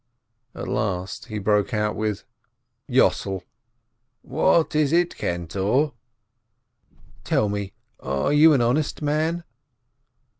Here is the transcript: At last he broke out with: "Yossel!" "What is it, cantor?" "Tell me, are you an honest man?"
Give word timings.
At 0.55 0.67
last 0.67 1.27
he 1.27 1.37
broke 1.37 1.75
out 1.75 1.95
with: 1.95 2.23
"Yossel!" 2.89 3.43
"What 4.23 4.73
is 4.73 4.91
it, 4.91 5.15
cantor?" 5.15 5.91
"Tell 7.23 7.47
me, 7.47 7.73
are 7.99 8.33
you 8.33 8.53
an 8.53 8.61
honest 8.61 9.03
man?" 9.03 9.43